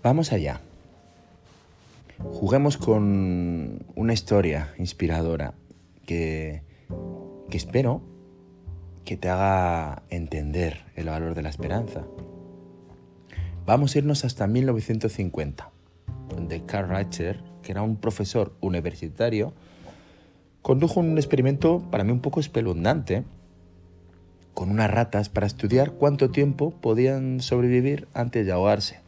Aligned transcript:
Vamos 0.00 0.32
allá. 0.32 0.60
Juguemos 2.18 2.76
con 2.76 3.84
una 3.96 4.12
historia 4.12 4.72
inspiradora 4.78 5.54
que, 6.06 6.62
espero 7.50 8.00
que 9.04 9.16
te 9.16 9.28
haga 9.28 10.04
entender 10.08 10.84
el 10.94 11.06
valor 11.08 11.34
de 11.34 11.42
la 11.42 11.48
esperanza. 11.48 12.04
Vamos 13.66 13.94
a 13.94 13.98
irnos 13.98 14.24
hasta 14.24 14.46
1950, 14.46 15.70
donde 16.28 16.64
Carl 16.64 16.90
Ratcher, 16.90 17.42
que 17.62 17.72
era 17.72 17.82
un 17.82 17.96
profesor 17.96 18.54
universitario, 18.60 19.52
condujo 20.62 21.00
un 21.00 21.18
experimento 21.18 21.82
para 21.90 22.04
mí 22.04 22.12
un 22.12 22.20
poco 22.20 22.38
espeluznante 22.38 23.24
con 24.54 24.70
unas 24.70 24.92
ratas 24.92 25.28
para 25.28 25.48
estudiar 25.48 25.92
cuánto 25.92 26.30
tiempo 26.30 26.70
podían 26.70 27.40
sobrevivir 27.40 28.06
antes 28.14 28.46
de 28.46 28.52
ahogarse. 28.52 29.07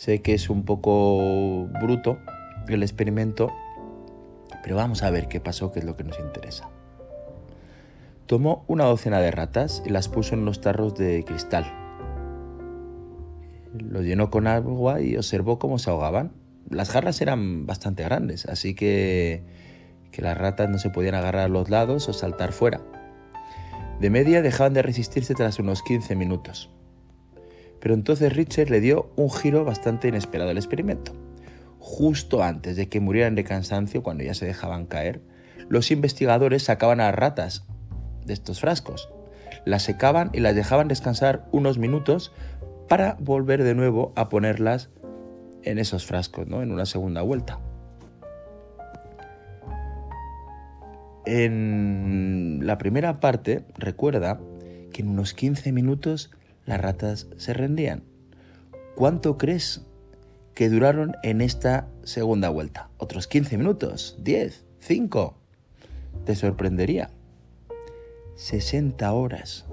Sé 0.00 0.22
que 0.22 0.32
es 0.32 0.48
un 0.48 0.64
poco 0.64 1.66
bruto 1.78 2.16
el 2.68 2.82
experimento, 2.82 3.52
pero 4.62 4.74
vamos 4.74 5.02
a 5.02 5.10
ver 5.10 5.28
qué 5.28 5.40
pasó, 5.40 5.72
que 5.72 5.80
es 5.80 5.84
lo 5.84 5.94
que 5.94 6.04
nos 6.04 6.18
interesa. 6.18 6.70
Tomó 8.24 8.64
una 8.66 8.86
docena 8.86 9.20
de 9.20 9.30
ratas 9.30 9.82
y 9.84 9.90
las 9.90 10.08
puso 10.08 10.34
en 10.34 10.46
los 10.46 10.62
tarros 10.62 10.94
de 10.94 11.22
cristal. 11.26 11.70
Los 13.74 14.04
llenó 14.04 14.30
con 14.30 14.46
agua 14.46 15.02
y 15.02 15.18
observó 15.18 15.58
cómo 15.58 15.78
se 15.78 15.90
ahogaban. 15.90 16.32
Las 16.70 16.88
jarras 16.88 17.20
eran 17.20 17.66
bastante 17.66 18.02
grandes, 18.02 18.46
así 18.46 18.74
que, 18.74 19.44
que 20.12 20.22
las 20.22 20.38
ratas 20.38 20.70
no 20.70 20.78
se 20.78 20.88
podían 20.88 21.14
agarrar 21.14 21.44
a 21.44 21.48
los 21.48 21.68
lados 21.68 22.08
o 22.08 22.14
saltar 22.14 22.52
fuera. 22.52 22.80
De 24.00 24.08
media 24.08 24.40
dejaban 24.40 24.72
de 24.72 24.80
resistirse 24.80 25.34
tras 25.34 25.58
unos 25.58 25.82
15 25.82 26.16
minutos. 26.16 26.70
Pero 27.80 27.94
entonces 27.94 28.34
Richard 28.34 28.70
le 28.70 28.80
dio 28.80 29.10
un 29.16 29.30
giro 29.30 29.64
bastante 29.64 30.08
inesperado 30.08 30.50
al 30.50 30.58
experimento. 30.58 31.12
Justo 31.78 32.42
antes 32.42 32.76
de 32.76 32.88
que 32.88 33.00
murieran 33.00 33.34
de 33.34 33.44
cansancio, 33.44 34.02
cuando 34.02 34.22
ya 34.22 34.34
se 34.34 34.46
dejaban 34.46 34.86
caer, 34.86 35.22
los 35.68 35.90
investigadores 35.90 36.64
sacaban 36.64 37.00
a 37.00 37.10
ratas 37.10 37.64
de 38.24 38.34
estos 38.34 38.60
frascos, 38.60 39.08
las 39.64 39.82
secaban 39.82 40.30
y 40.32 40.40
las 40.40 40.54
dejaban 40.54 40.88
descansar 40.88 41.46
unos 41.52 41.78
minutos 41.78 42.32
para 42.88 43.16
volver 43.20 43.62
de 43.62 43.74
nuevo 43.74 44.12
a 44.16 44.28
ponerlas 44.28 44.90
en 45.62 45.78
esos 45.78 46.06
frascos, 46.06 46.46
¿no? 46.46 46.62
en 46.62 46.72
una 46.72 46.86
segunda 46.86 47.22
vuelta. 47.22 47.60
En 51.26 52.60
la 52.62 52.78
primera 52.78 53.20
parte, 53.20 53.64
recuerda 53.76 54.40
que 54.92 55.02
en 55.02 55.08
unos 55.08 55.34
15 55.34 55.70
minutos 55.72 56.30
las 56.66 56.80
ratas 56.80 57.28
se 57.36 57.52
rendían. 57.52 58.04
¿Cuánto 58.94 59.38
crees 59.38 59.82
que 60.54 60.68
duraron 60.68 61.16
en 61.22 61.40
esta 61.40 61.88
segunda 62.02 62.48
vuelta? 62.48 62.90
¿Otros 62.98 63.26
15 63.26 63.56
minutos? 63.58 64.18
¿10? 64.22 64.62
¿5? 64.86 65.34
Te 66.24 66.34
sorprendería. 66.34 67.10
60 68.36 69.12
horas. 69.12 69.66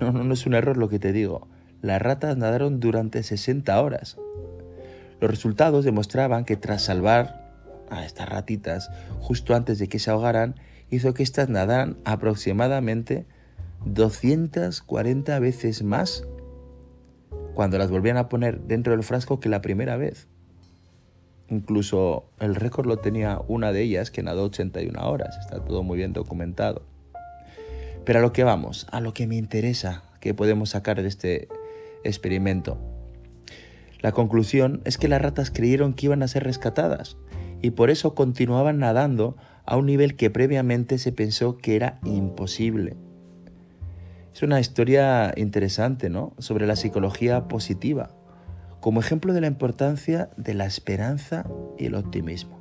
No, 0.00 0.12
no, 0.12 0.24
no 0.24 0.34
es 0.34 0.46
un 0.46 0.54
error 0.54 0.76
lo 0.76 0.88
que 0.88 0.98
te 0.98 1.12
digo. 1.12 1.48
Las 1.82 2.00
ratas 2.00 2.36
nadaron 2.36 2.80
durante 2.80 3.22
60 3.22 3.80
horas. 3.80 4.16
Los 5.20 5.30
resultados 5.30 5.84
demostraban 5.84 6.44
que 6.44 6.56
tras 6.56 6.82
salvar 6.82 7.44
a 7.90 8.04
estas 8.04 8.28
ratitas 8.28 8.90
justo 9.20 9.54
antes 9.54 9.78
de 9.78 9.88
que 9.88 9.98
se 9.98 10.10
ahogaran, 10.10 10.54
hizo 10.90 11.14
que 11.14 11.22
éstas 11.22 11.48
nadaran 11.48 11.96
aproximadamente 12.04 13.26
240 13.86 15.38
veces 15.38 15.82
más 15.82 16.26
cuando 17.54 17.78
las 17.78 17.90
volvían 17.90 18.16
a 18.16 18.28
poner 18.28 18.60
dentro 18.62 18.92
del 18.92 19.02
frasco 19.02 19.40
que 19.40 19.48
la 19.48 19.62
primera 19.62 19.96
vez. 19.96 20.26
Incluso 21.48 22.24
el 22.40 22.54
récord 22.54 22.86
lo 22.86 22.98
tenía 22.98 23.40
una 23.46 23.72
de 23.72 23.82
ellas 23.82 24.10
que 24.10 24.22
nadó 24.22 24.44
81 24.44 25.08
horas, 25.08 25.36
está 25.38 25.62
todo 25.64 25.82
muy 25.82 25.98
bien 25.98 26.12
documentado. 26.12 26.82
Pero 28.04 28.18
a 28.18 28.22
lo 28.22 28.32
que 28.32 28.44
vamos, 28.44 28.86
a 28.90 29.00
lo 29.00 29.14
que 29.14 29.26
me 29.26 29.36
interesa 29.36 30.02
que 30.20 30.34
podemos 30.34 30.70
sacar 30.70 31.00
de 31.00 31.08
este 31.08 31.48
experimento. 32.02 32.78
La 34.00 34.12
conclusión 34.12 34.82
es 34.84 34.98
que 34.98 35.08
las 35.08 35.22
ratas 35.22 35.50
creyeron 35.50 35.94
que 35.94 36.06
iban 36.06 36.22
a 36.22 36.28
ser 36.28 36.44
rescatadas 36.44 37.16
y 37.62 37.70
por 37.70 37.88
eso 37.88 38.14
continuaban 38.14 38.78
nadando 38.78 39.36
a 39.64 39.76
un 39.76 39.86
nivel 39.86 40.16
que 40.16 40.30
previamente 40.30 40.98
se 40.98 41.12
pensó 41.12 41.56
que 41.56 41.76
era 41.76 41.98
imposible. 42.04 42.96
Es 44.34 44.42
una 44.42 44.58
historia 44.58 45.32
interesante, 45.36 46.10
¿no? 46.10 46.32
Sobre 46.38 46.66
la 46.66 46.74
psicología 46.74 47.46
positiva, 47.46 48.10
como 48.80 48.98
ejemplo 48.98 49.32
de 49.32 49.40
la 49.40 49.46
importancia 49.46 50.28
de 50.36 50.54
la 50.54 50.66
esperanza 50.66 51.46
y 51.78 51.86
el 51.86 51.94
optimismo. 51.94 52.58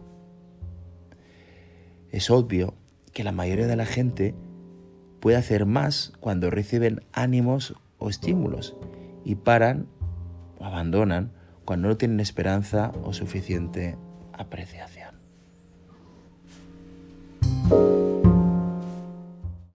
Es 2.12 2.30
obvio 2.30 2.76
que 3.12 3.24
la 3.24 3.32
mayoría 3.32 3.66
de 3.66 3.76
la 3.76 3.88
gente 3.88 4.36
puede 5.20 5.36
hacer 5.36 5.66
más 5.66 6.14
cuando 6.20 6.52
reciben 6.52 7.02
ánimos 7.12 7.74
o 7.98 8.08
estímulos 8.08 8.78
y 9.26 9.34
paran 9.34 9.88
o 10.60 10.66
abandonan 10.66 11.32
cuando 11.66 11.88
no 11.88 11.98
tienen 11.98 12.20
esperanza 12.20 12.92
o 13.04 13.14
suficiente 13.14 13.98
apreciación. 14.32 15.16